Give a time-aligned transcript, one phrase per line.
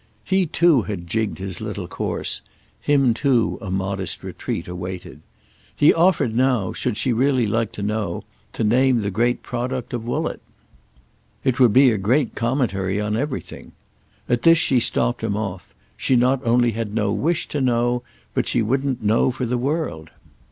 [0.23, 5.21] He too had jigged his little course—him too a modest retreat awaited.
[5.75, 10.03] He offered now, should she really like to know, to name the great product of
[10.03, 10.41] Woollett.
[11.43, 13.73] It would be a great commentary on everything.
[14.27, 18.01] At this she stopped him off; she not only had no wish to know,
[18.33, 20.09] but she wouldn't know for the world.